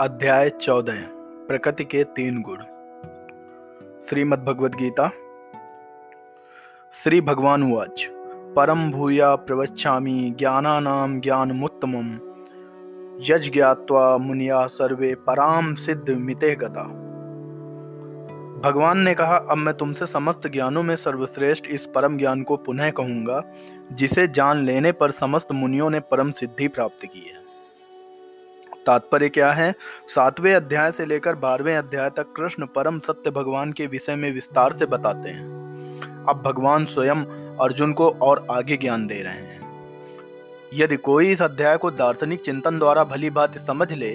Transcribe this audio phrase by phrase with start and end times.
[0.00, 1.06] अध्याय चौदह,
[1.48, 2.56] प्रकृति के तीन गुण।
[4.06, 5.08] श्रीमद भगवद गीता।
[6.92, 8.08] श्री भगवान उवाच,
[8.56, 12.14] परम भूया प्रवच्छामि ज्ञानानाम ज्ञानमुत्तमम।
[13.20, 16.84] यज ज्ञात्वा मुनिया सर्वे पराम सिद्ध मिते गता।
[18.60, 22.90] भगवान ने कहा, अब मैं तुमसे समस्त ज्ञानों में सर्वश्रेष्ठ इस परम ज्ञान को पुनः
[22.90, 23.42] कहूँगा,
[23.92, 27.47] जिसे जान लेने पर समस्त मुनियों ने परम सिद्धि प्राप्त की है।
[28.88, 29.74] तात्पर्य क्या है?
[30.08, 34.72] सातवें अध्याय से लेकर बारहवें अध्याय तक कृष्ण परम सत्य भगवान के विषय में विस्तार
[34.72, 37.24] से बताते हैं। अब भगवान स्वयं
[37.60, 39.58] अर्जुन को और आगे ज्ञान दे रहे हैं।
[40.74, 44.10] यदि कोई इस अध्याय को दार्शनिक चिंतन द्वारा भली बात समझ ले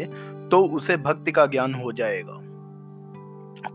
[0.52, 2.40] तो उसे भक्ति का ज्ञान हो जाएगा।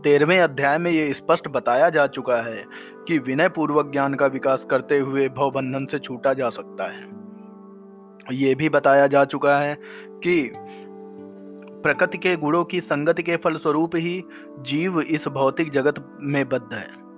[0.03, 2.63] तेरहवें अध्याय में यह स्पष्ट बताया जा चुका है
[3.07, 7.17] कि विनय पूर्वक ज्ञान का विकास करते हुए भवबंधन से छूटा जा सकता है।
[8.31, 9.77] ये भी बताया जा चुका है
[10.23, 10.51] कि
[11.83, 14.23] प्रकृति के गुणों की संगति के फलस्वरूप ही
[14.59, 17.09] जीव इस भौतिक जगत में बद्ध है।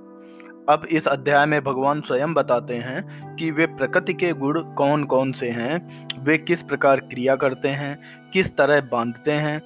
[0.69, 5.31] अब इस अध्याय में भगवान स्वयं बताते हैं कि वे प्रकृति के गुण कौन कौन
[5.31, 7.99] से हैं, वे किस प्रकार क्रिया करते हैं,
[8.33, 9.61] किस तरह बांधते हैं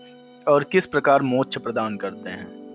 [0.47, 2.65] और किस प्रकार मोक्ष प्रदान करते हैं।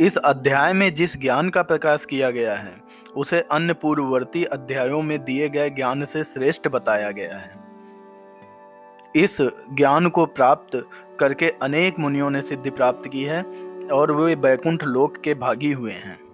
[0.00, 2.74] इस अध्याय में जिस ज्ञान का प्रकाश किया गया है,
[3.16, 7.67] उसे अन्य पूर्ववर्ती अध्यायों में दिए गए ज्ञान से श्रेष्ठ बताया गया है।
[9.18, 9.38] इस
[9.72, 10.86] ज्ञान को प्राप्त
[11.20, 13.42] करके अनेक मुनियों ने सिद्धि प्राप्त की है
[13.92, 16.28] और वे बैकुंठ लोक के भागी हुए हैं।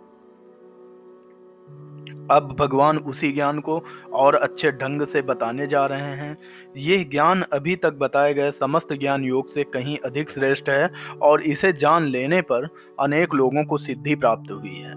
[2.30, 6.38] अब भगवान उसी ज्ञान को और अच्छे ढंग से बताने जा रहे हैं।
[6.76, 10.90] यह ज्ञान अभी तक बताए गए समस्त ज्ञान योग से कहीं अधिक श्रेष्ठ है
[11.22, 12.68] और इसे जान लेने पर
[13.00, 14.92] अनेक लोगों को सिद्धि प्राप्त हुई है।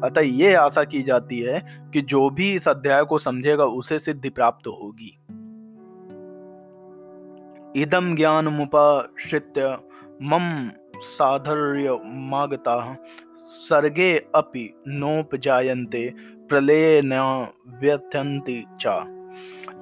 [0.00, 4.30] अतः ये आशा की जाती है कि जो भी इस अध्याय को समझेगा, उसे सिद्धि
[4.30, 5.18] प्राप्त होगी।
[7.76, 9.78] इदम ज्ञान मुपाश्रित्य
[10.22, 12.96] मम साधर्य मागता
[13.38, 16.12] सर्गे अपि नोपजायन्ते
[16.48, 17.48] प्रलय न
[17.82, 18.96] व्यथंति चा।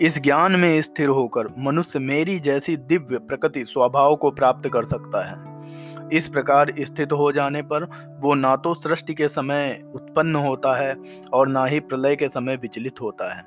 [0.03, 5.22] इस ज्ञान में स्थिर होकर मनुष्य मेरी जैसी दिव्य प्रकृति स्वभाव को प्राप्त कर सकता
[5.22, 7.84] है। इस प्रकार स्थित हो जाने पर
[8.21, 10.94] वो ना तो सृष्टि के समय उत्पन्न होता है
[11.33, 13.43] और ना ही प्रलय के समय विचलित होता है।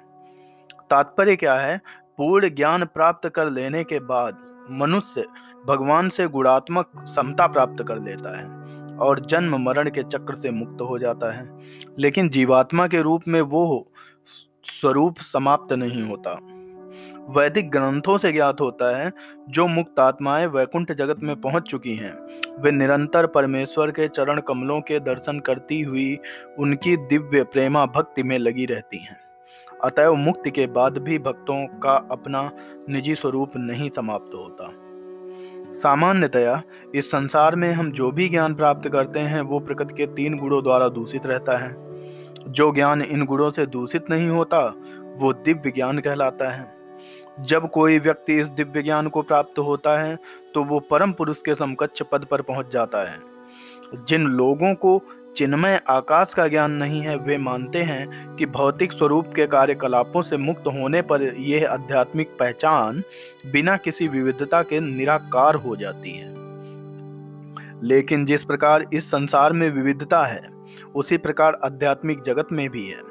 [0.89, 1.81] तात्पर्य क्या है?
[2.17, 4.37] पूर्ण ज्ञान प्राप्त कर लेने के बाद
[4.71, 5.25] मनुष्य
[5.67, 8.45] भगवान से गुणात्मक समता प्राप्त कर लेता है
[8.97, 11.57] और जन्म मरण के चक्र से मुक्त हो जाता है।
[11.99, 13.91] लेकिन जीवात्मा के रूप में वो
[14.63, 16.39] स्वरूप समाप्त नहीं होता।
[17.29, 19.11] वैदिक ग्रंथों से ज्ञात होता है,
[19.49, 22.13] जो मुक्त आत्माएँ वैकुंठ जगत में पहुँच चुकी हैं।
[22.61, 26.19] वे निरंतर परमेश्वर के चरण कमलों के दर्शन करती हुई
[26.59, 29.26] उनकी दिव्य प्रेमा भक्ति में लगी रहती हैं।
[29.83, 32.51] अतएव मुक्ति के बाद भी भक्तों का अपना
[32.89, 34.71] निजी स्वरूप नहीं समाप्त होता।
[35.73, 36.61] सामान्यतया,
[36.95, 40.63] इस संसार में हम जो भी ज्ञान प्राप्त करते हैं, वो प्रकृति के तीन गुणों
[40.63, 41.75] द्वारा दूषित रहता है।
[42.47, 44.73] जो ज्ञान इन गुणों से दूषित नहीं होता,
[45.17, 46.77] वो दिव्य ज्ञान कहलाता है।
[47.39, 50.17] जब कोई व्यक्ति इस दिव्य ज्ञान को प्राप्त होता है
[50.53, 53.19] तो वो परम पुरुष के समकक्ष पद पर पहुँच जाता है।
[53.95, 55.01] जिन लोगों को
[55.37, 60.37] चिन्मय आकाश का ज्ञान नहीं है, वे मानते हैं कि भौतिक स्वरूप के कार्यकलापों से
[60.37, 63.03] मुक्त होने पर यह आध्यात्मिक पहचान
[63.51, 66.29] बिना किसी विविधता के निराकार हो जाती है।
[67.83, 70.41] लेकिन जिस प्रकार इस संसार में विविधता है,
[70.95, 73.01] उसी प्रकार आध्यात्मिक जगत में भी है।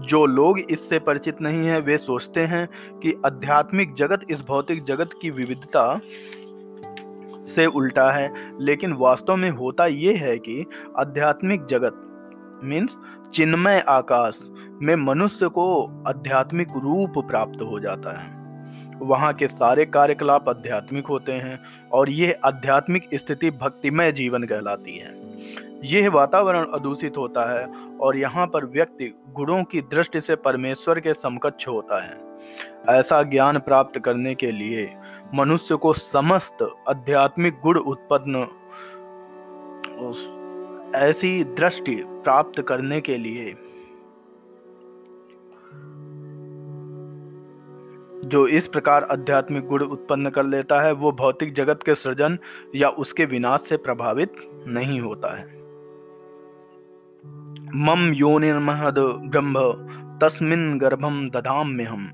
[0.00, 2.68] जो लोग इससे परिचित नहीं है, वे सोचते हैं
[3.00, 6.00] कि आध्यात्मिक जगत इस भौतिक जगत की विविधता
[7.48, 10.64] से उल्टा है, लेकिन वास्तव में होता यह है कि
[10.98, 12.04] आध्यात्मिक जगत
[12.64, 12.96] मीन्स
[13.34, 14.42] चिन्मय आकाश
[14.82, 15.66] में मनुष्य को
[16.08, 18.36] आध्यात्मिक रूप प्राप्त हो जाता है।
[18.98, 21.58] वहाँ के सारे कार्यकलाप आध्यात्मिक होते हैं
[21.92, 25.16] और यह आध्यात्मिक स्थिति भक्तिमय जीवन कहलाती है।
[25.84, 27.64] यह वातावरण अदूषित होता है
[28.00, 33.58] और यहाँ पर व्यक्ति गुणों की दृष्टि से परमेश्वर के समकक्ष होता है। ऐसा ज्ञान
[33.58, 34.86] प्राप्त करने के लिए
[35.34, 38.46] मनुष्य को समस्त आध्यात्मिक गुण उत्पन्न
[40.96, 43.54] ऐसी दृष्टि प्राप्त करने के लिए
[48.24, 52.38] जो इस प्रकार आध्यात्मिक गुण उत्पन्न कर लेता है, वो भौतिक जगत के सृजन
[52.74, 54.34] या उसके विनाश से प्रभावित
[54.66, 55.46] नहीं होता है।
[57.74, 59.60] मम योनिर्महद ब्रह्म
[60.22, 62.08] तस्मिन गर्भम दधाम में हम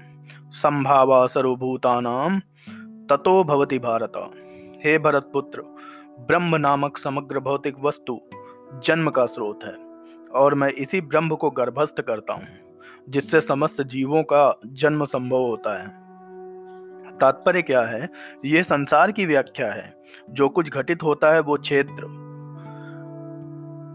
[0.53, 2.41] संभावा सर्वभूतानाम
[3.11, 4.13] ततो भवति भारत।
[4.85, 5.63] हे भरत पुत्र
[6.21, 8.19] ब्रह्म नामक समग्र भौतिक वस्तु
[8.85, 9.75] जन्म का स्रोत है,
[10.35, 12.47] और मैं इसी ब्रह्म को गर्भस्थ करता हूँ,
[13.09, 15.89] जिससे समस्त जीवों का जन्म संभव होता है।
[17.19, 18.09] तात्पर्य क्या है?
[18.45, 19.93] ये संसार की व्याख्या है।
[20.31, 22.07] जो कुछ घटित होता है, वो क्षेत्र,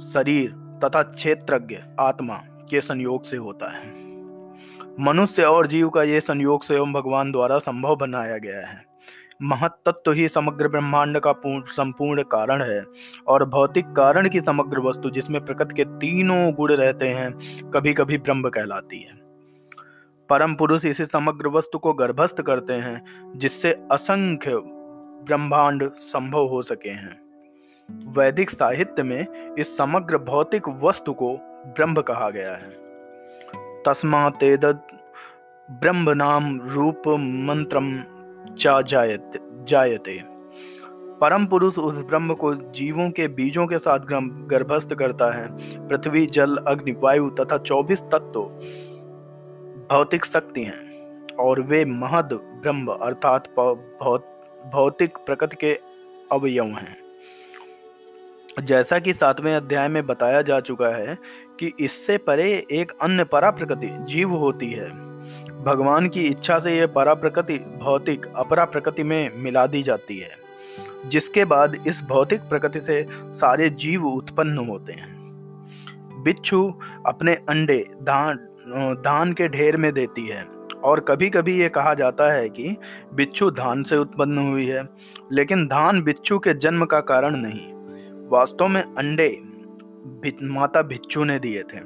[0.03, 0.51] शरीर
[0.83, 2.35] तथा क्षेत्रज्ञ आत्मा
[2.69, 3.87] के संयोग से होता है।
[4.99, 8.88] मनुष्य और जीव का यह संयोग स्वयं भगवान द्वारा संभव बनाया गया है।
[9.41, 12.85] महत्त्व ही समग्र ब्रह्मांड का संपूर्ण कारण है
[13.27, 17.31] और भौतिक कारण की समग्र वस्तु जिसमें प्रकृति के तीनों गुण रहते हैं
[17.71, 19.19] कभी कभी ब्रह्म कहलाती है।
[20.29, 23.05] परम पुरुष इसी समग्र वस्तु को गर्भस्थ करते हैं,
[23.35, 24.51] जिससे असंख्य
[25.25, 27.21] ब्रह्मांड संभव हो सके हैं।
[28.17, 31.33] वैदिक साहित्य में इस समग्र भौतिक वस्तु को
[31.65, 32.71] ब्रह्म कहा गया है।
[33.85, 34.65] तस्मा तेद
[35.71, 37.01] ब्रह्म नाम रूप
[37.47, 38.03] मंत्रम
[38.59, 40.19] जायते जायते।
[41.21, 43.99] परम पुरुष उस ब्रह्म को जीवों के बीजों के साथ
[44.49, 45.47] गर्भस्थ करता है।
[45.87, 48.41] पृथ्वी, जल, अग्नि, वायु तथा चौबीस तत्व
[49.91, 53.49] भौतिक शक्ति हैं और वे महद ब्रह्म अर्थात
[54.73, 55.73] भौतिक प्रकृति के
[56.31, 56.97] अवयव हैं।
[58.65, 61.17] जैसा कि सातवें अध्याय में बताया जा चुका है
[61.59, 65.08] कि इससे परे एक अन्य परा प्रकृति जीव होती है।
[65.59, 70.29] भगवान की इच्छा से यह परा प्रकृति भौतिक अपरा प्रकृति में मिला दी जाती है,
[71.05, 75.17] जिसके बाद इस भौतिक प्रकृति से सारे जीव उत्पन्न होते हैं।
[76.23, 76.63] बिच्छू
[77.07, 78.37] अपने अंडे धान
[79.03, 80.43] धान के ढेर में देती है,
[80.83, 82.75] और कभी कभी ये कहा जाता है कि
[83.13, 84.83] बिच्छू धान से उत्पन्न हुई है,
[85.31, 87.71] लेकिन धान बिच्छू के जन्म का कारण नहीं।
[88.29, 89.29] वास्तव में अंडे
[90.43, 91.79] माता भिक्षु ने दिए थे।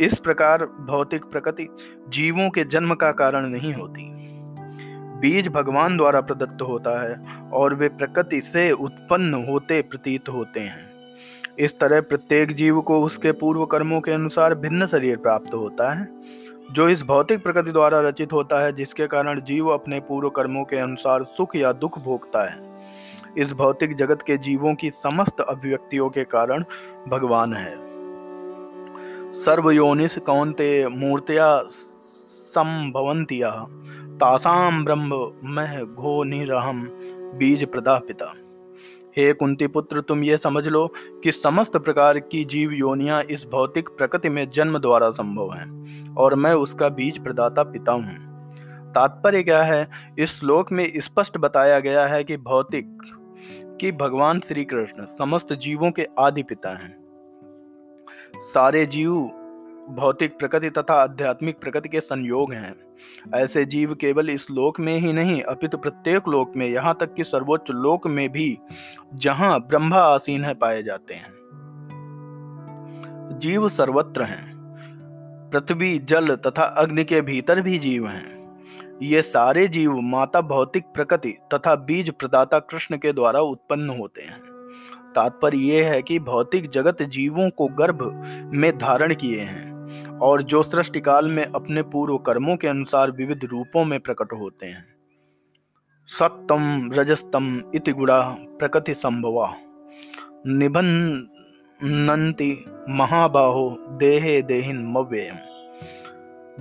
[0.00, 1.68] इस प्रकार भौतिक प्रकृति
[2.08, 4.16] जीवों के जन्म का कारण नहीं होती।
[5.20, 10.96] बीज भगवान द्वारा प्रदत्त होता है और वे प्रकृति से उत्पन्न होते प्रतीत होते हैं।
[11.58, 16.08] इस तरह प्रत्येक जीव को उसके पूर्व कर्मों के अनुसार भिन्न शरीर प्राप्त होता है,
[16.72, 20.76] जो इस भौतिक प्रकृति द्वारा रचित होता है, जिसके कारण जीव अपने पूर्व कर्मों के
[20.76, 22.76] अनुसार सुख या दुख भोगता है।
[23.38, 26.64] इस भौतिक जगत के जीवों की समस्त अभिव्यक्तियों के कारण
[27.08, 27.85] भगवान है।
[29.36, 31.46] सर्वयोनिस कौनते मूर्तिया
[32.54, 33.50] संभवंतिया
[34.20, 36.82] तासाम ब्रह्म मह घो निरहम
[37.38, 38.32] बीज प्रदा पिता
[39.16, 40.86] हे कुंती पुत्र तुम ये समझ लो
[41.24, 46.34] कि समस्त प्रकार की जीव योनियाँ इस भौतिक प्रकृति में जन्म द्वारा संभव हैं, और
[46.34, 49.86] मैं उसका बीज प्रदाता पिता हूँ। तात्पर्य क्या है?
[50.18, 52.86] इस श्लोक में स्पष्ट बताया गया है कि भौतिक,
[53.80, 57.05] कि भगवान श्री कृष्ण समस्त जीवों के आदि पिता हैं।
[58.40, 59.12] सारे जीव
[59.90, 62.74] भौतिक प्रकृति तथा आध्यात्मिक प्रकृति के संयोग हैं।
[63.34, 67.24] ऐसे जीव केवल इस लोक में ही नहीं, अपितु प्रत्येक लोक में, यहाँ तक कि
[67.24, 68.58] सर्वोच्च लोक में भी,
[69.14, 71.32] जहाँ ब्रह्मा आसीन है, पाए जाते हैं।
[73.38, 74.56] जीव सर्वत्र हैं।
[75.52, 78.36] पृथ्वी, जल तथा अग्नि के भीतर भी जीव हैं।
[79.02, 84.55] ये सारे जीव माता भौतिक प्रकृति तथा बीज प्रदाता कृष्ण के द्वारा उत्पन्न होते हैं।
[85.16, 88.22] तात्पर्य यह है कि भौतिक जगत जीवों को गर्भ
[88.54, 93.44] में धारण किए हैं और जो सृष्टि काल में अपने पूर्व कर्मों के अनुसार विविध
[93.44, 94.96] रूपों में प्रकट होते हैं।
[96.08, 99.54] सत्यम रजस्तम इति गुणा प्रकृति संभवा।
[100.46, 105.36] निबंधनति महाबाहो देहे देहिन मव्ययम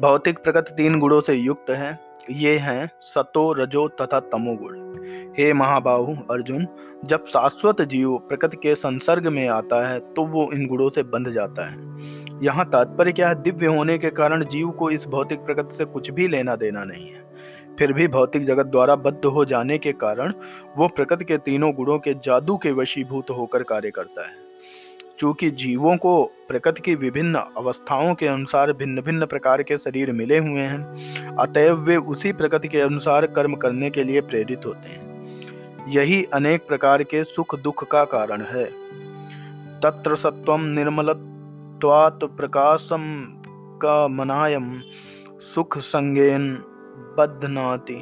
[0.02, 4.84] भौतिक प्रकृति तीन गुणों से युक्त है। ये हैं सतो, रजो तथा तमोगुण
[5.38, 6.66] हे महाबाहु अर्जुन,
[7.06, 11.30] जब शाश्वत जीव प्रकृति के संसर्ग में आता है तो वो इन गुणों से बंध
[11.30, 13.42] जाता है। यहाँ तात्पर्य क्या है?
[13.42, 17.08] दिव्य होने के कारण जीव को इस भौतिक प्रकृति से कुछ भी लेना देना नहीं
[17.08, 17.24] है।
[17.80, 20.34] फिर भी भौतिक जगत द्वारा बद्ध हो जाने के कारण
[20.78, 24.45] वो प्रकृति के तीनों गुणों के जादू के वशीभूत होकर कार्य करता है।
[25.20, 30.38] चूँकि जीवों को प्रकृति की विभिन्न अवस्थाओं के अनुसार भिन्न भिन्न प्रकार के शरीर मिले
[30.38, 35.16] हुए हैं, अतएव वे उसी प्रकृति के अनुसार कर्म करने के लिए प्रेरित होते हैं।
[35.88, 38.66] यही अनेक प्रकार के सुख दुख का कारण है।
[39.82, 41.14] तत्र सत्वम निर्मल
[42.26, 43.24] प्रकाशम
[43.82, 44.82] का मनायम
[45.40, 46.54] सुख संगेन
[47.20, 48.02] बद्धनाति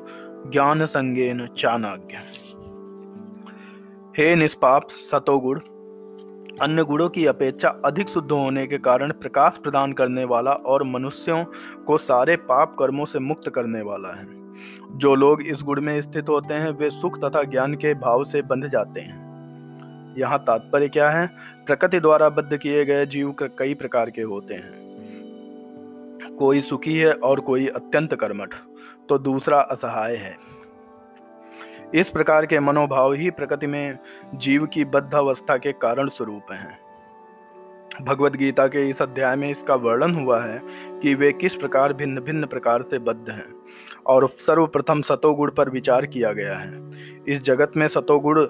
[0.51, 2.15] ज्ञान संगेन चानाज्ञ
[4.17, 5.59] हे निष्पाप सतोगुण
[6.61, 11.45] अन्य गुणों की अपेक्षा अधिक शुद्ध होने के कारण प्रकाश प्रदान करने वाला और मनुष्यों
[11.87, 14.27] को सारे पाप कर्मों से मुक्त करने वाला है।
[14.97, 18.41] जो लोग इस गुण में स्थित होते हैं, वे सुख तथा ज्ञान के भाव से
[18.41, 21.27] बंध जाते हैं। यहाँ तात्पर्य क्या है?
[21.65, 24.83] प्रकृति द्वारा बद्ध किए गए जीव कई प्रकार के होते हैं।
[26.39, 28.53] कोई सुखी है और कोई अत्यंत कर्मठ
[29.09, 30.35] तो दूसरा असहाय है।
[31.95, 33.97] इस प्रकार के मनोभाव ही प्रकृति में
[34.35, 36.79] जीव की बद्ध अवस्था के कारण स्वरूप हैं।
[38.01, 40.61] भगवत गीता के इस अध्याय में इसका वर्णन हुआ है
[41.01, 43.53] कि वे किस प्रकार भिन्न भिन्न प्रकार से बद्ध हैं
[44.05, 46.91] और सर्वप्रथम सतोगुण पर विचार किया गया है।
[47.27, 48.41] इस जगत में सतोगुण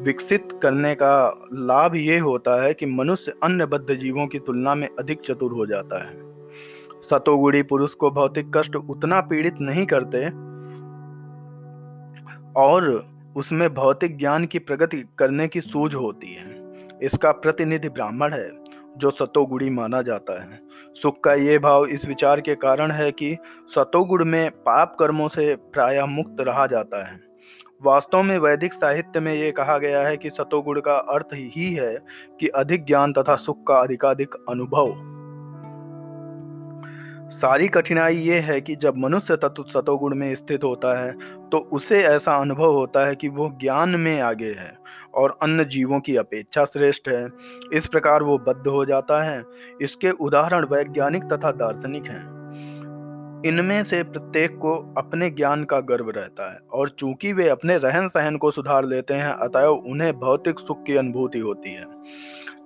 [0.00, 4.88] विकसित करने का लाभ ये होता है कि मनुष्य अन्य बद्ध जीवों की तुलना में
[4.98, 6.14] अधिक चतुर हो जाता है।
[7.10, 10.51] सतोगुणी पुरुष को भौतिक कष्ट उतना पीड़ित नहीं करते
[12.56, 13.06] और
[13.36, 18.50] उसमें भौतिक ज्ञान की प्रगति करने की सूझ होती है। इसका प्रतिनिधि ब्राह्मण है,
[18.96, 20.60] जो सतोगुड़ी माना जाता है।
[21.02, 23.36] सुख का ये भाव इस विचार के कारण है कि
[23.68, 27.20] सतोगुण में पाप कर्मों से प्राय मुक्त रहा जाता है।
[27.82, 31.98] वास्तव में वैदिक साहित्य में ये कहा गया है कि सतोगुण का अर्थ ही है
[32.40, 35.11] कि अधिक ज्ञान तथा सुख का अधिकाधिक अनुभव।
[37.32, 41.12] सारी कठिनाई ये है कि जब मनुष्य तत्व सतोगुण में स्थित होता है
[41.48, 44.72] तो उसे ऐसा अनुभव होता है कि वो ज्ञान में आगे है
[45.14, 47.28] और अन्य जीवों की अपेक्षा श्रेष्ठ है।
[47.72, 49.42] इस प्रकार वो बद्ध हो जाता है।
[49.82, 52.42] इसके उदाहरण वैज्ञानिक तथा दार्शनिक हैं।
[53.46, 58.08] इनमें से प्रत्येक को अपने ज्ञान का गर्व रहता है और चूँकि वे अपने रहन
[58.08, 61.84] सहन को सुधार लेते हैं, अतएव उन्हें भौतिक सुख की अनुभूति होती है।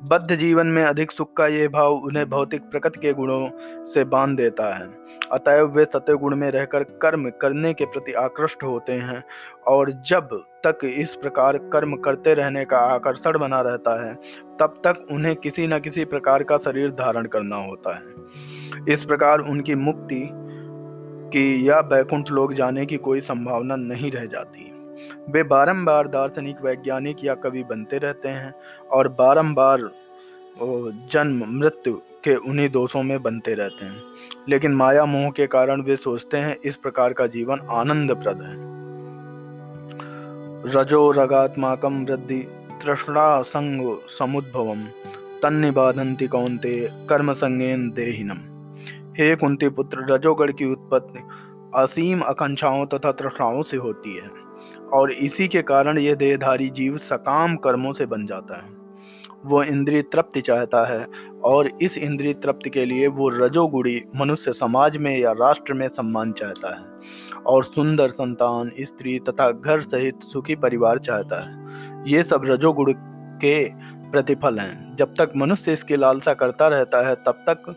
[0.04, 3.48] बद्ध जीवन में अधिक सुख का ये भाव उन्हें भौतिक प्रकृति के गुणों
[3.84, 4.88] से बाँध देता है।
[5.32, 9.24] अतएव वे सत्य गुण में रहकर कर्म करने के प्रति आकृष्ट होते हैं
[9.66, 14.14] और जब तक इस प्रकार कर्म करते रहने का आकर्षण बना रहता है,
[14.60, 18.14] तब तक उन्हें किसी न किसी प्रकार का शरीर धारण करना होता है।
[18.94, 20.30] इस प्रकार उनकी मुक्ति
[21.32, 24.72] की या बैकुंठ लोग जाने की कोई संभावना नहीं रह जाती।
[25.28, 28.54] वे बारंबार दार्शनिक, वैज्ञानिक या कवि बनते रहते हैं
[28.90, 29.90] और बारंबार
[31.12, 34.02] जन्म, मृत्यु के उन्हीं दोषों में बनते रहते हैं।
[34.48, 38.76] लेकिन माया मोह के कारण वे सोचते हैं इस प्रकार का जीवन आनंदप्रद है।
[40.72, 42.38] रजो रगात्माकम वृद्धि
[42.82, 44.82] तृष्णा संग समुद्भवम
[45.42, 48.56] तन्निबाधंति कौनते कर्म संगेन देहिनम।
[49.18, 51.20] हे कुंती पुत्र, रजोगढ़ की उत्पत्ति
[51.74, 54.45] असीम आकांक्षाओं तथा तृष्णाओं से होती है।
[54.92, 58.76] और इसी के कारण यह देहधारी जीव सकाम कर्मों से बन जाता है।
[59.44, 61.06] वो इंद्रिय तृप्ति चाहता है
[61.44, 66.32] और इस इंद्रिय तृप्ति के लिए वो रजोगुड़ी मनुष्य समाज में या राष्ट्र में सम्मान
[66.32, 66.84] चाहता है
[67.46, 72.92] और सुंदर संतान, स्त्री तथा घर सहित सुखी परिवार चाहता है। ये सब रजोगुण
[73.36, 73.64] के
[74.10, 77.74] प्रतिफल हैं। जब तक मनुष्य इसकी लालसा करता रहता है, तब तक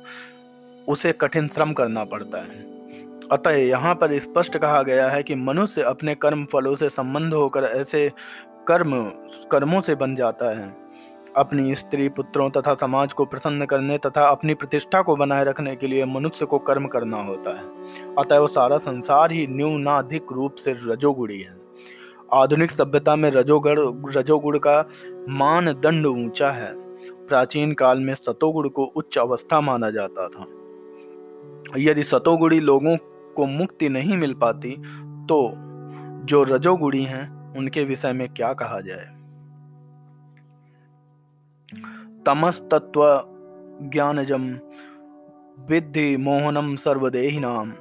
[0.88, 2.79] उसे कठिन श्रम करना पड़ता है।
[3.32, 7.64] अतः यहाँ पर स्पष्ट कहा गया है कि मनुष्य अपने कर्म फलों से संबंध होकर
[7.64, 8.12] ऐसे
[8.68, 9.04] कर्म,
[9.52, 10.76] कर्मों से बन जाता है।
[11.36, 15.88] अपनी स्त्री, पुत्रों तथा समाज को प्रसन्न करने तथा अपनी प्रतिष्ठा को बनाए रखने के
[15.88, 17.66] लिए मनुष्य को कर्म करना होता है।
[18.20, 21.56] अतः वो सारा संसार ही न्यूनाधिक रूप से रजोगुड़ी है।
[22.34, 23.80] आधुनिक सभ्यता में रजोगढ़,
[24.18, 24.90] रजोगुण का
[25.30, 26.74] मानदंड ऊँचा है।
[27.28, 30.46] प्राचीन काल में सतोगुण को उच्च अवस्था माना जाता था।
[31.78, 32.98] यदि सतोगुड़ी लोगों
[33.40, 34.72] को मुक्ति नहीं मिल पाती
[35.26, 35.54] तो
[36.26, 39.06] जो रजोगुड़ी हैं, उनके विषय में क्या कहा जाए?
[42.26, 43.24] तमस तत्व
[43.90, 44.60] ज्ञानजम
[45.70, 47.74] विद्धि मोहनम सर्वदेहिनाम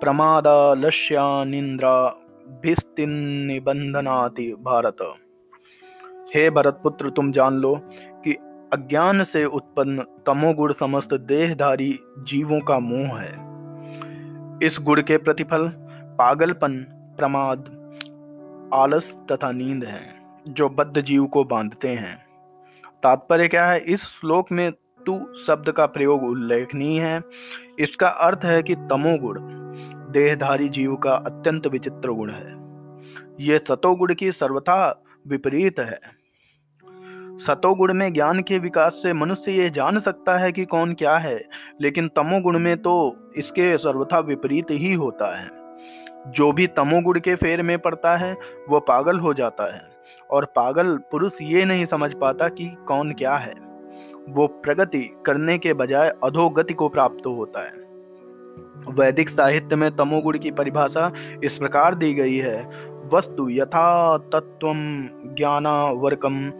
[0.00, 4.96] प्रमादालस्या निंद्रा निबंधनाति भारत।
[6.34, 7.80] हे भरत पुत्र तुम जान लो
[8.24, 8.36] कि
[8.72, 13.45] अज्ञान से उत्पन्न तमोगुण समस्त देहधारी जीवों का मोह है।
[14.62, 15.68] इस गुण के प्रतिफल,
[16.18, 16.76] पागलपन,
[17.18, 17.60] प्रमाद,
[18.74, 22.26] आलस तथा नींद है, जो बद्ध जीव को बांधते हैं।
[23.02, 23.78] तात्पर्य क्या है?
[23.78, 24.72] इस श्लोक में
[25.06, 27.22] तू शब्द का प्रयोग उल्लेखनीय है।
[27.78, 29.38] इसका अर्थ है कि तमोगुण
[30.12, 32.54] देहधारी जीव का अत्यंत विचित्र गुण है।
[33.40, 36.25] यह सतोगुण की सर्वथा विपरीत है।
[37.38, 41.40] सतोगुण में ज्ञान के विकास से मनुष्य ये जान सकता है कि कौन क्या है,
[41.80, 45.50] लेकिन तमोगुण में तो इसके सर्वथा विपरीत ही होता है।
[46.30, 48.36] जो भी तमोगुण के फेर में पड़ता है,
[48.70, 49.80] वह पागल हो जाता है,
[50.30, 53.54] और पागल पुरुष ये नहीं समझ पाता कि कौन क्या है।
[54.28, 57.84] वो प्रगति करने के बजाय अधोगति को प्राप्त होता है।
[58.94, 61.12] वैदिक साहित्य में तमोगुण की परिभाषा
[61.44, 62.66] इस प्रकार दी गई है,
[63.12, 64.72] वस्तु यथा तत्व
[65.34, 66.52] ज्ञानावर्कम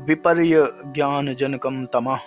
[0.00, 2.18] विपर्य ज्ञान जनकम तमा।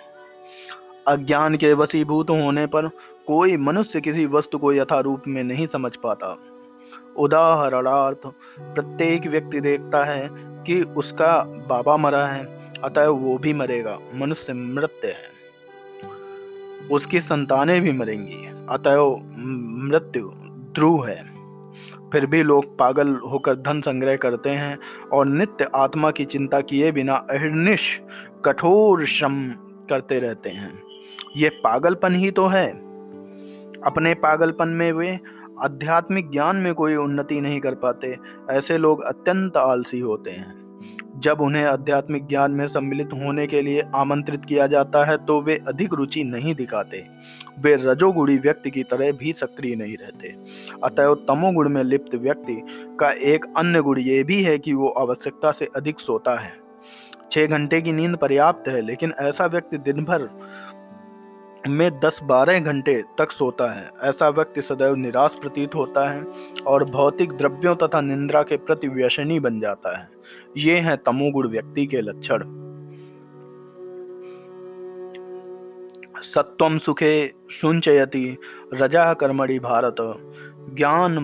[1.08, 2.88] अज्ञान के वसीभूत होने पर
[3.26, 6.38] कोई मनुष्य किसी वस्तु को यथारूप में नहीं समझ पाता।
[7.16, 8.26] उदाहरणार्थ,
[8.60, 15.08] प्रत्येक व्यक्ति देखता है कि उसका बाबा मरा है, अतः वो भी मरेगा। मनुष्य मृत्य
[15.08, 15.34] है।
[16.88, 19.16] उसकी संतानें भी मरेंगी, अतः
[19.88, 20.30] मृत्यु
[20.74, 21.33] ध्रुव है।
[22.14, 24.78] फिर भी लोग पागल होकर धन संग्रह करते हैं
[25.12, 28.00] और नित्य आत्मा की चिंता किए बिना अहिर्निश
[28.44, 29.50] कठोर श्रम
[29.88, 30.82] करते रहते हैं।
[31.36, 32.70] ये पागलपन ही तो है।
[33.86, 35.20] अपने पागलपन में वे
[35.60, 38.18] आध्यात्मिक ज्ञान में कोई उन्नति नहीं कर पाते।
[38.50, 40.63] ऐसे लोग अत्यंत आलसी होते हैं।
[41.24, 45.56] जब उन्हें आध्यात्मिक ज्ञान में सम्मिलित होने के लिए आमंत्रित किया जाता है तो वे
[45.68, 47.02] अधिक रुचि नहीं दिखाते।
[47.58, 50.34] वे रजोगुणी व्यक्ति की तरह भी सक्रिय नहीं रहते।
[50.84, 52.60] अतएव तमोगुण में लिप्त व्यक्ति
[53.00, 56.52] का एक अन्य गुण ये भी है कि वो आवश्यकता से अधिक सोता है।
[57.32, 60.28] छह घंटे की नींद पर्याप्त है, लेकिन ऐसा व्यक्ति दिन भर
[61.68, 66.24] में 10-12 घंटे तक सोता है। ऐसा व्यक्ति सदैव निराश प्रतीत होता है
[66.66, 70.13] और भौतिक द्रव्यों तथा निंद्रा के प्रति व्यसनी बन जाता है।
[70.56, 72.42] ये हैं तमोगुण व्यक्ति के लक्षण।
[76.22, 78.36] सत्वम सुखे सुंचयति
[78.74, 79.96] रजा कर्मणि भारत,
[80.74, 81.18] ज्ञान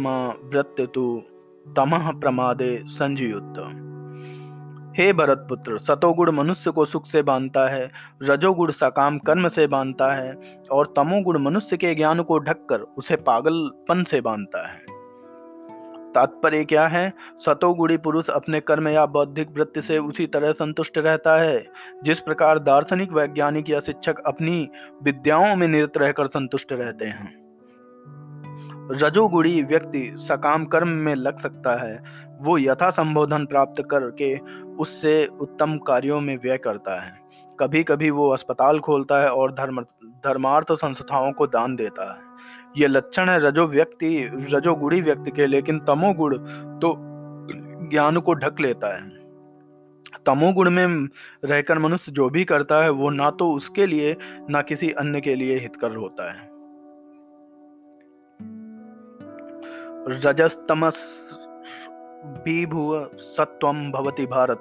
[0.53, 1.23] वृत्तु
[1.77, 3.87] तमह प्रमादे संजयुक्त।
[4.99, 7.91] हे भरत पुत्र सतोगुण मनुष्य को सुख से बांधता है,
[8.23, 10.41] रजोगुण सकाम कर्म से बांधता है,
[10.71, 15.00] और तमोगुण मनुष्य के ज्ञान को ढककर उसे पागलपन से बांधता है।
[16.15, 17.13] तात्पर्य क्या है?
[17.39, 21.67] सतोगुणी पुरुष अपने कर्म या बौद्धिक वृत्ति से उसी तरह संतुष्ट रहता है।
[22.05, 24.71] जिस प्रकार दार्शनिक, वैज्ञानिक या शिक्षक अपनी
[25.03, 27.41] विद्याओं में निरत रहकर संतुष्ट रहते हैं।
[28.93, 32.03] रजोगुणी व्यक्ति सकाम कर्म में लग सकता है।
[32.41, 34.39] वो यथा संबोधन प्राप्त करके
[34.79, 37.13] उससे उत्तम कार्यों में व्यय करता है।
[37.61, 42.30] कभी कभी वो अस्पताल खोलता है और धर्म, धर्मार्थ संस्थाओं को दान देता है।
[42.77, 46.37] ये लक्षण है रजो व्यक्ति रजोगुड़ी व्यक्ति के, लेकिन तमोगुण
[46.79, 46.95] तो
[47.91, 49.21] ज्ञान को ढक लेता है।
[50.27, 51.09] तमोगुण में
[51.45, 54.17] रहकर मनुष्य जो भी करता है, वो ना तो उसके लिए,
[54.51, 56.51] ना किसी अन्य के लिए हितकर होता है।
[60.09, 61.01] रजस्तमस
[62.25, 64.61] विभुव सत्वं भवति भारत।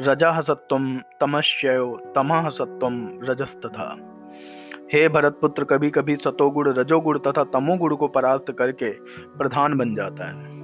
[0.00, 4.12] रजः सत्वं तमश्चयो तमः सत्वं रजस्तथा।
[4.92, 8.90] हे भरत पुत्र कभी कभी सतोगुण, रजोगुण तथा तमोगुण को परास्त करके
[9.38, 10.56] प्रधान बन जाता है।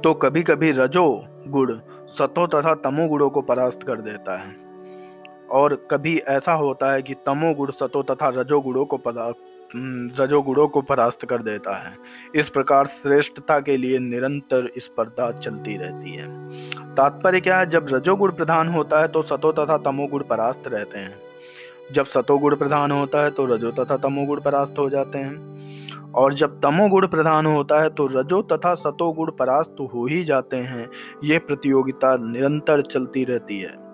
[0.00, 4.56] तो कभी कभी रजो, गुण, सतो तथा तमो गुणों को परास्त कर देता है।
[5.50, 9.00] और कभी ऐसा होता है कि तमोगुण, सतो तथा रजोगुणों को
[10.22, 11.96] रजोगुणों को परास्त कर देता है।
[12.34, 16.50] इस प्रकार श्रेष्ठता के लिए निरंतर स्पर्धा चलती रहती है।
[16.94, 17.66] तात्पर्य क्या है?
[17.66, 21.29] जब रजोगुण प्रधान होता है तो सतो तथा तमोगुण परास्त रहते हैं।
[21.94, 25.50] जब सतोगुण प्रधान होता है तो रजो तथा तमोगुण परास्त हो जाते हैं।
[26.12, 30.88] और जब तमोगुण प्रधान होता है तो रजो तथा सतोगुण परास्त हो ही जाते हैं।
[31.24, 33.90] यह प्रतियोगिता निरंतर चलती रहती है।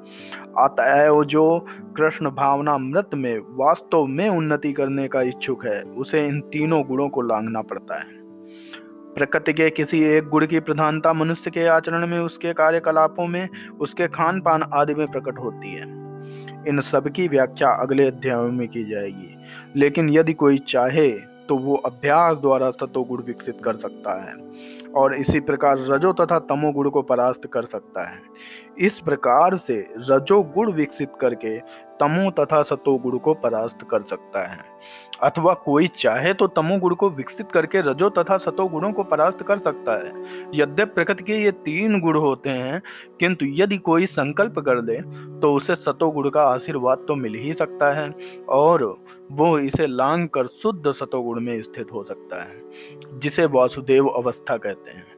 [0.59, 6.41] अतएव जो कृष्ण भावना मृत में वास्तव में उन्नति करने का इच्छुक है, उसे इन
[6.41, 8.27] तीनों गुणों को लांगना पड़ता है।
[9.15, 13.49] प्रकृति के किसी एक गुण की प्रधानता मनुष्य के आचरण में, उसके कार्यकलापों में,
[13.81, 16.06] उसके खान पान आदि में प्रकट होती है।
[16.67, 19.37] इन सब की व्याख्या अगले अध्यायों में की जाएगी।
[19.77, 21.09] लेकिन यदि कोई चाहे
[21.49, 24.35] तो वो अभ्यास द्वारा सतोगुण विकसित कर सकता है
[24.93, 28.19] और इसी प्रकार रजो तथा तमोगुण को परास्त कर सकता है।
[28.79, 31.59] इस प्रकार से रजोगुण विकसित करके
[32.01, 34.59] तमो तथा सतोगुण को परास्त कर सकता है।
[35.23, 39.97] अथवा कोई चाहे तो तमोगुण को विकसित करके रजो तथा सतोगुणों को परास्त कर सकता
[39.97, 40.12] है।
[40.55, 42.83] यद्यप प्रकृति के ये तीन गुण होते हैं,
[43.21, 45.01] किंतु यदि कोई संकल्प कर ले
[45.41, 48.11] तो उसे सतोगुण का आशीर्वाद तो मिल ही सकता है,
[48.49, 48.85] और
[49.33, 54.91] वो इसे लांग कर शुद्ध सतोगुण में स्थित हो सकता है, जिसे वासुदेव अवस्था कहते
[54.91, 55.16] हैं।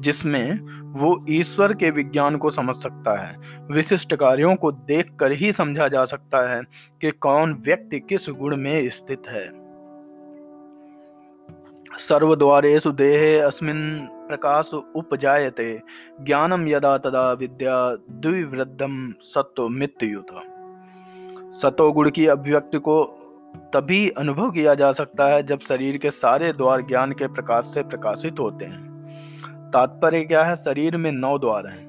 [0.00, 0.60] जिसमें
[1.00, 3.36] वो ईश्वर के विज्ञान को समझ सकता है।
[3.70, 6.62] विशिष्ट कार्यों को देखकर ही समझा जा सकता है
[7.00, 9.60] कि कौन व्यक्ति किस गुण में स्थित है।
[11.98, 15.80] सर्वद्वारेषु देहे अस्मिन् प्रकाश उपजायते
[16.20, 20.26] ज्ञानम यदा तदा विद्या द्विवृद्धम सत्व मृत्युयुत।
[21.62, 23.04] सतोगुण की अभिव्यक्ति को
[23.74, 27.82] तभी अनुभव किया जा सकता है जब शरीर के सारे द्वार ज्ञान के प्रकाश से
[27.82, 28.89] प्रकाशित होते हैं।
[29.72, 30.56] तात्पर्य क्या है?
[30.56, 31.88] शरीर में नौ द्वार हैं।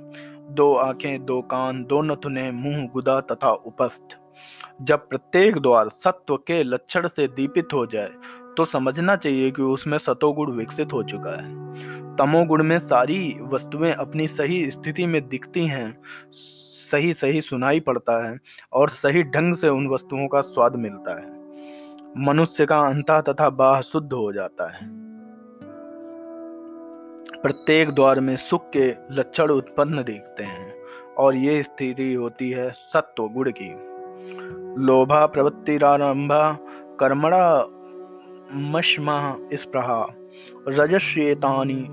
[0.50, 4.18] दो आँखें, दो कान, दो नथुने, मुँह, गुदा तथा उपस्थ।
[4.82, 8.10] जब प्रत्येक द्वार सत्व के लक्षण से दीपित हो जाए
[8.58, 14.28] तो समझना चाहिए कि उसमें सतोगुण विकसित हो चुका है। तमोगुण में सारी वस्तुएँ अपनी
[14.28, 15.98] सही स्थिति में दिखती हैं,
[16.92, 18.40] सही सही सुनाई पड़ता है
[18.74, 21.30] और सही ढंग से उन वस्तुओं का स्वाद मिलता है।
[22.18, 25.01] मनुष्य का अंत तथा बाह शुद्ध हो जाता है।
[27.44, 30.74] प्रत्येक द्वार में सुख के लक्षण उत्पन्न दिखते हैं,
[31.18, 33.70] और ये स्थिति होती है सत्व गुण की।
[34.86, 36.52] लोभा प्रवृत्तिरारंभा
[37.00, 37.46] कर्मणा
[38.72, 39.20] मशमा
[39.54, 40.06] स्प्रहा
[40.70, 41.86] रजस्येतानि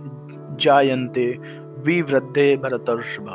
[0.61, 1.27] जायन्ते
[1.85, 3.29] विवृद्धे भरतर्षभ।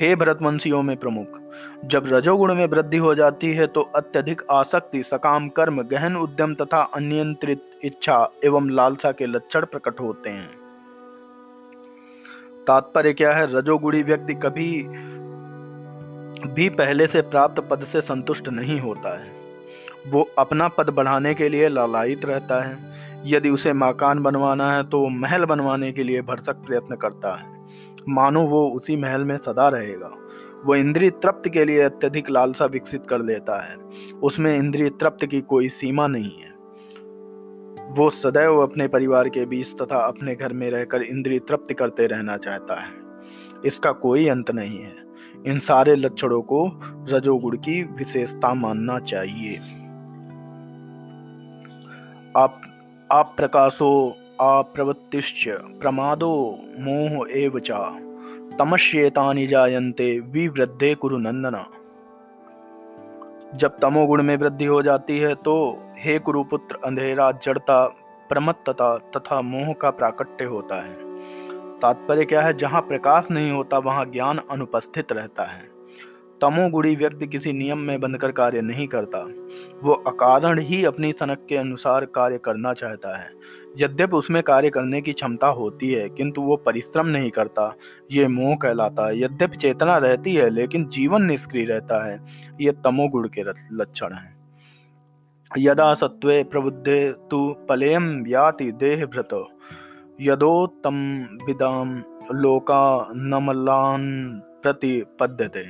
[0.00, 1.38] हे भरतवंशियों में प्रमुख,
[1.84, 6.82] जब रजोगुण में वृद्धि हो जाती है तो अत्यधिक आसक्ति, सकाम, कर्म, गहन उद्यम तथा
[6.96, 10.61] अनियंत्रित इच्छा एवं लालसा के लक्षण प्रकट होते हैं।
[12.66, 13.46] तात्पर्य क्या है?
[13.54, 14.70] रजोगुणी व्यक्ति कभी
[16.48, 19.30] भी पहले से प्राप्त पद से संतुष्ट नहीं होता है।
[20.08, 22.76] वो अपना पद बढ़ाने के लिए लालायित रहता है।
[23.26, 27.60] यदि उसे मकान बनवाना है तो वो महल बनवाने के लिए भरसक प्रयत्न करता है।
[28.08, 30.10] मानो वो उसी महल में सदा रहेगा।
[30.64, 33.76] वो इंद्रिय तृप्त के लिए अत्यधिक लालसा विकसित कर लेता है।
[34.22, 36.51] उसमें इंद्रिय तृप्त की कोई सीमा नहीं है।
[37.92, 42.36] वो सदैव अपने परिवार के बीच तथा अपने घर में रहकर इंद्रिय तृप्त करते रहना
[42.36, 42.90] चाहता है।
[43.66, 44.94] इसका कोई अंत नहीं है।
[45.46, 46.70] इन सारे लक्षणों को
[47.08, 49.56] रजोगुण की विशेषता मानना चाहिए।
[52.36, 52.60] आप
[53.12, 57.70] आप प्रकाशो अप्रवृत्तिश्च प्रमादो, मोह एव च।
[58.58, 61.66] तमश्येतानि जायन्ते, विवृद्धे कुरु नंदना
[63.54, 67.86] जब तमोगुण में वृद्धि हो जाती है तो हे कुरुपुत्र, अंधेरा, जड़ता,
[68.28, 70.96] प्रमत्तता तथा मोह का प्राकट्य होता है।
[71.80, 72.56] तात्पर्य क्या है?
[72.56, 75.72] जहाँ प्रकाश नहीं होता, वहाँ ज्ञान अनुपस्थित रहता है।
[76.40, 79.18] तमोगुड़ी व्यक्ति किसी नियम में बंधकर कार्य नहीं करता।
[79.82, 83.30] वो अकारण ही अपनी सनक के अनुसार कार्य करना चाहता है।
[83.78, 87.74] यद्यपि उसमें कार्य करने की क्षमता होती है, किंतु वो परिश्रम नहीं करता।
[88.10, 92.20] ये मोह कहलाता है। यद्यपि चेतना रहती है, लेकिन जीवन निष्क्रिय रहता है।
[92.60, 94.31] ये तमोगुण के लक्षण है।
[95.58, 97.38] यदा सत्वे प्रबुद्धे तु
[97.68, 99.28] पलेयम याति देह भ्रत
[100.20, 100.94] यदोत्तम
[101.46, 104.04] विदाम लोका नमलान
[104.62, 105.64] प्रतिपद्यते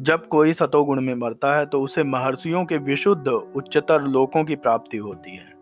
[0.00, 4.96] जब कोई सतोगुण में मरता है तो उसे महर्षियों के विशुद्ध, उच्चतर लोकों की प्राप्ति
[4.96, 5.52] होती है।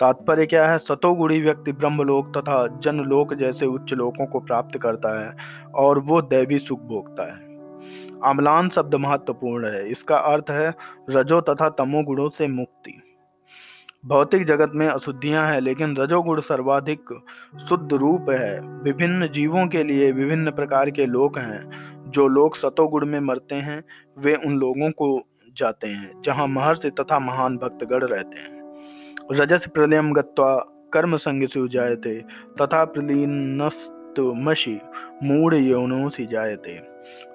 [0.00, 0.78] तात्पर्य क्या है?
[0.78, 5.36] सतोगुणी व्यक्ति ब्रह्मलोक तथा जनलोक जैसे उच्च लोकों को प्राप्त करता है,
[5.74, 7.45] और वो दैवी सुख भोगता है।
[8.24, 10.74] अमलान शब्द महत्वपूर्ण है। इसका अर्थ है
[11.10, 13.02] रजो तथा तमोगुणों से मुक्ति।
[14.06, 17.22] भौतिक जगत में अशुद्धियाँ हैं, लेकिन रजोगुण सर्वाधिक
[17.68, 23.06] शुद्ध रूप है। विभिन्न जीवों के लिए विभिन्न प्रकार के लोक हैं। जो लोग सतोगुण
[23.06, 23.84] में मरते हैं,
[24.18, 25.22] वे उन लोगों को
[25.56, 28.66] जाते हैं, जहाँ महर्षि तथा महान भक्तगण रहते हैं।
[29.32, 32.20] रजस प्रलयम गत्वा कर्म संग से जायते
[32.62, 32.84] तथा
[34.18, 34.80] प्रलीनस्तमशि
[35.22, 36.78] मूढ़ यौनों से जायते।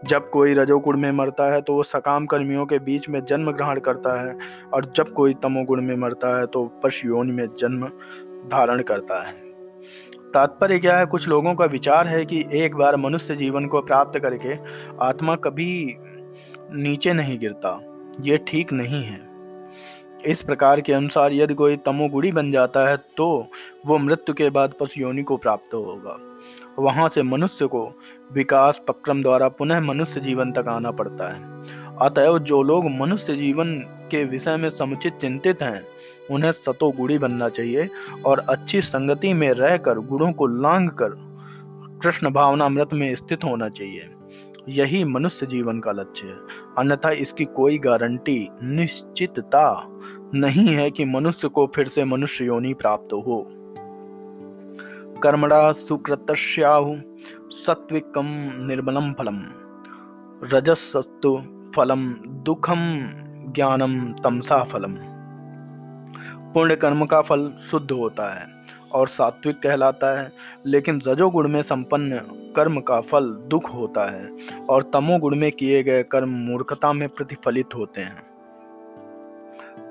[0.06, 3.80] जब कोई रजोगुण में मरता है तो वो सकाम कर्मियों के बीच में जन्म ग्रहण
[3.80, 4.36] करता है,
[4.74, 7.86] और जब कोई तमोगुण में मरता है तो पशु योनि में जन्म
[8.50, 9.34] धारण करता है।
[10.34, 11.06] तात्पर्य क्या है?
[11.06, 14.56] कुछ लोगों का विचार है कि एक बार मनुष्य जीवन को प्राप्त करके
[15.06, 15.98] आत्मा कभी
[16.74, 17.80] नीचे नहीं गिरता।
[18.22, 19.31] ये ठीक नहीं है।
[20.26, 23.28] इस प्रकार के अनुसार यदि कोई तमोगुड़ी बन जाता है तो
[23.86, 26.18] वो मृत्यु के बाद पशु योनि को प्राप्त होगा।
[26.80, 27.82] वहाँ से मनुष्य को
[28.34, 33.76] विकास पक्रम द्वारा पुनः मनुष्य जीवन तक आना पड़ता है। अतएव जो लोग मनुष्य जीवन
[34.12, 35.84] के विषय में समुचित चिंतित हैं,
[36.32, 37.90] उन्हें सतोगुड़ी बनना चाहिए
[38.26, 41.20] और अच्छी संगति में रहकर गुणों को लांग कर
[42.04, 44.10] कृष्ण भावनामृत में स्थित होना चाहिए।
[44.70, 46.38] यही मनुष्य जीवन का लक्ष्य है।
[46.78, 49.88] अन्यथा इसकी कोई गारंटी, निश्चितता
[50.36, 53.50] नहीं है कि मनुष्य को फिर से मनुष्य योनि प्राप्त हो।
[55.24, 56.96] कर्मणा सुकृतश्याहु
[57.52, 58.26] सत्विकम
[58.68, 59.42] निर्मलम फलम।
[60.44, 61.44] रजसस्तु
[61.76, 63.08] फलम दुखम
[63.56, 64.96] ज्ञानम तमसा फलम।
[66.54, 68.48] पुण्य कर्म का फल शुद्ध होता है
[68.92, 70.32] और सात्विक कहलाता है,
[70.66, 72.20] लेकिन रजोगुण में संपन्न
[72.56, 74.30] कर्म का फल दुख होता है
[74.70, 78.31] और तमोगुण में किए गए कर्म मूर्खता में प्रतिफलित होते हैं।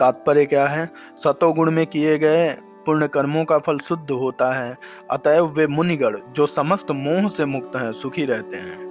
[0.00, 0.86] तात्पर्य क्या है?
[1.24, 2.50] सतोगुण में किए गए
[2.86, 4.76] पुण्य कर्मों का फल शुद्ध होता है,
[5.10, 8.90] अतएव वे मुनिगण, जो समस्त मोह से मुक्त हैं, सुखी रहते हैं।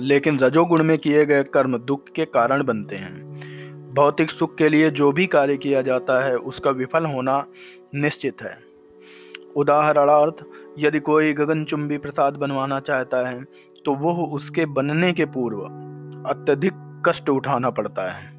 [0.00, 4.90] लेकिन रजोगुण में किए गए कर्म दुख के कारण बनते हैं। भौतिक सुख के लिए
[4.90, 7.44] जो भी कार्य किया जाता है, उसका विफल होना
[7.94, 8.58] निश्चित है।
[9.56, 10.44] उदाहरणार्थ,
[10.78, 13.44] यदि कोई गगनचुंबी प्रसाद बनवाना चाहता है
[13.84, 15.60] तो वह उसके बनने के पूर्व
[16.28, 16.72] अत्यधिक
[17.06, 18.29] कष्ट उठाना पड़ता है।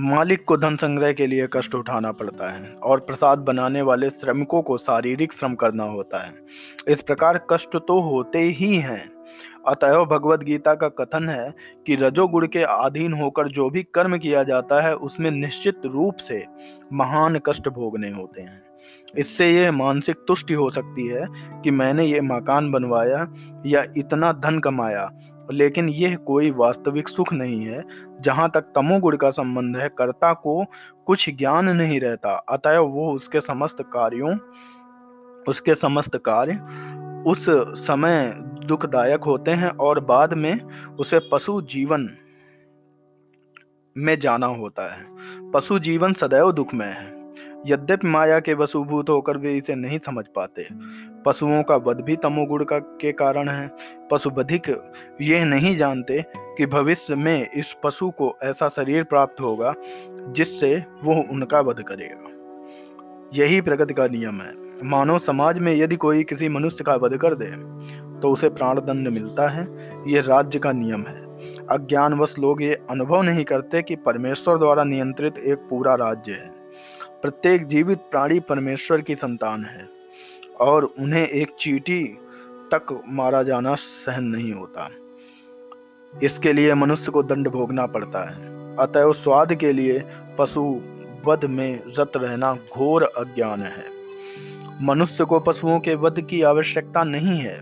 [0.00, 4.62] मालिक को धन संग्रह के लिए कष्ट उठाना पड़ता है और प्रसाद बनाने वाले श्रमिकों
[4.62, 6.32] को शारीरिक श्रम करना होता है।
[6.88, 9.12] इस प्रकार कष्ट तो होते ही हैं।
[9.68, 11.54] अतएव भगवत गीता का कथन है
[11.86, 16.46] कि रजोगुण के अधीन होकर जो भी कर्म किया जाता है, उसमें निश्चित रूप से
[16.92, 18.62] महान कष्ट भोगने होते हैं।
[19.18, 21.26] इससे यह मानसिक तुष्टि हो सकती है
[21.64, 23.34] कि मैंने ये मकान बनवाया
[23.66, 25.10] या इतना धन कमाया
[25.52, 27.84] लेकिन यह कोई वास्तविक सुख नहीं है।
[28.20, 30.64] जहाँ तक तमोगुण का संबंध है, कर्ता को
[31.06, 34.38] कुछ ज्ञान नहीं रहता। अतएव वो उसके समस्त कार्यों,
[35.48, 36.60] उसके समस्त कार्य
[37.26, 37.46] उस
[37.86, 38.34] समय
[38.64, 40.60] दुखदायक होते हैं और बाद में
[40.98, 42.08] उसे पशु जीवन
[43.98, 45.06] में जाना होता है।
[45.50, 47.19] पशु जीवन सदैव दुखमय है।
[47.66, 50.66] यद्यपि माया के वसुभूत होकर वे इसे नहीं समझ पाते।
[51.26, 53.70] पशुओं का वध भी तमोगुण का के कारण है।
[54.10, 54.68] पशु बधिक
[55.22, 56.24] यह नहीं जानते
[56.58, 59.72] कि भविष्य में इस पशु को ऐसा शरीर प्राप्त होगा,
[60.32, 62.36] जिससे वो उनका वध करेगा।
[63.34, 64.52] यही प्रगति का नियम है।
[64.84, 67.46] मानव समाज में यदि कोई किसी मनुष्य का वध कर दे
[68.20, 69.66] तो उसे प्राणदंड मिलता है।
[70.08, 71.20] यह राज्य का नियम है।
[71.70, 76.58] अज्ञानवश लोग ये अनुभव नहीं करते कि परमेश्वर द्वारा नियंत्रित एक पूरा राज्य है।
[77.22, 79.88] प्रत्येक जीवित प्राणी परमेश्वर की संतान है,
[80.60, 82.02] और उन्हें एक चीटी
[82.72, 84.88] तक मारा जाना सहन नहीं होता।
[86.12, 90.02] इसके लिए मनुष्य को दंड भोगना पड़ता है। अतएव स्वाद के लिए
[90.38, 90.62] पशु
[91.26, 93.84] वध में रत रहना घोर अज्ञान है।
[94.82, 97.58] मनुष्य को पशुओं के वध की आवश्यकता नहीं है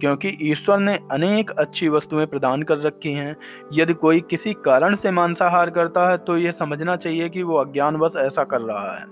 [0.00, 3.36] क्योंकि ईश्वर ने अनेक अच्छी वस्तुएँ प्रदान कर रखी हैं।
[3.72, 8.16] यदि कोई किसी कारण से मांसाहार करता है तो यह समझना चाहिए कि वो अज्ञानवश
[8.16, 9.04] ऐसा कर रहा है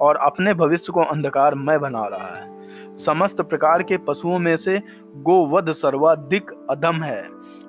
[0.00, 4.78] और अपने भविष्य को अंधकारमय बना रहा है। समस्त प्रकार के पशुओं में से
[5.18, 7.22] गोवध सर्वाधिक अधम है,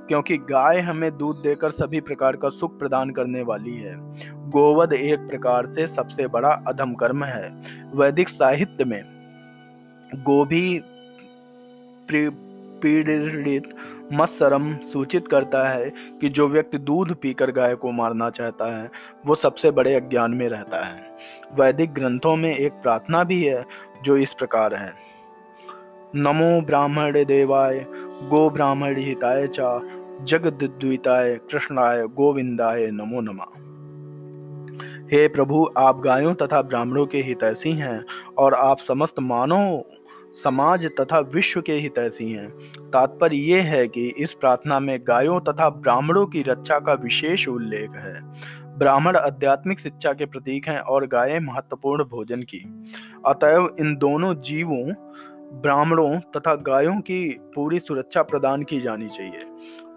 [0.07, 3.95] क्योंकि गाय हमें दूध देकर सभी प्रकार का सुख प्रदान करने वाली है।
[4.49, 7.49] गोवध एक प्रकार से सबसे बड़ा अधम कर्म है।
[7.95, 9.03] वैदिक साहित्य में
[10.13, 10.77] गोभी
[12.83, 13.75] पीड़ित
[14.13, 15.89] मत्सरम सूचित करता है
[16.21, 18.89] कि जो व्यक्ति दूध पीकर गाय को मारना चाहता है,
[19.25, 21.17] वो सबसे बड़े अज्ञान में रहता है।
[21.59, 23.65] वैदिक ग्रंथों में एक प्रार्थना भी है,
[24.03, 24.93] जो इस प्रकार है।
[26.15, 27.85] नमो ब्राह्मण देवाय,
[28.29, 29.81] गो ब्राह्मण हिताय चा
[30.21, 33.71] जगद्विताय कृष्णाय गोविंदाय नमो नमः।
[35.11, 38.05] हे प्रभु, आप गायों तथा ब्राह्मणों के हितैषी हैं,
[38.37, 39.83] और आप समस्त मानव
[40.33, 42.49] समाज तथा विश्व के हितैषी हैं।
[42.89, 47.91] तात्पर्य ये है कि इस प्रार्थना में गायों तथा ब्राह्मणों की रक्षा का विशेष उल्लेख
[47.91, 48.21] है।
[48.77, 52.85] ब्राह्मण आध्यात्मिक शिक्षा के प्रतीक हैं और गायें महत्वपूर्ण भोजन की।
[53.25, 54.93] अतएव इन दोनों जीवों,
[55.61, 59.45] ब्राह्मणों तथा गायों की पूरी सुरक्षा प्रदान की जानी चाहिए।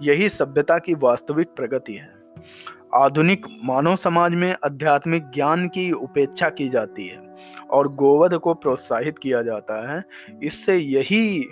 [0.03, 2.25] यही सभ्यता की वास्तविक प्रगति है।
[2.95, 7.35] आधुनिक मानव समाज में आध्यात्मिक ज्ञान की उपेक्षा की जाती है
[7.71, 10.03] और गोवध को प्रोत्साहित किया जाता है।
[10.43, 11.49] इससे यही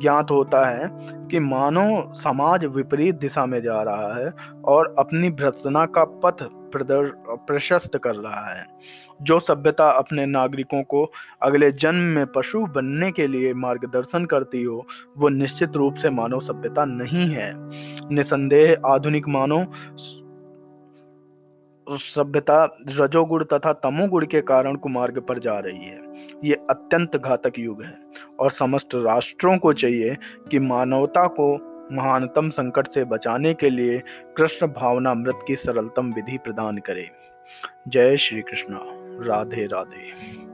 [0.00, 0.88] ज्ञात होता है
[1.28, 4.30] कि मानव समाज विपरीत दिशा में जा रहा है
[4.64, 8.66] और अपनी भ्रष्टना का पथ प्रशस्त कर रहा है।
[9.22, 11.12] जो सभ्यता अपने नागरिकों को
[11.42, 14.86] अगले जन्म में पशु बनने के लिए मार्गदर्शन करती हो,
[15.18, 17.52] वो निश्चित रूप से मानव सभ्यता नहीं है।
[18.14, 19.66] निसंदेह आधुनिक मानव
[21.90, 26.00] सभ्यता रजोगुण तथा तमोगुण के कारण कुमार्ग पर जा रही है।
[26.44, 27.98] ये अत्यंत घातक युग है
[28.40, 30.16] और समस्त राष्ट्रों को चाहिए
[30.50, 31.54] कि मानवता को
[31.92, 34.02] महानतम संकट से बचाने के लिए
[34.36, 37.10] कृष्ण भावना मृत की सरलतम विधि प्रदान करे।
[37.88, 38.78] जय श्री कृष्ण।
[39.26, 40.45] राधे राधे।